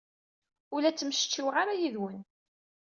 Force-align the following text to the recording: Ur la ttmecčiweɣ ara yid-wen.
Ur 0.73 0.79
la 0.81 0.91
ttmecčiweɣ 0.91 1.55
ara 1.61 1.79
yid-wen. 1.79 2.21